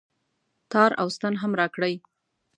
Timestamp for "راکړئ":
1.59-1.95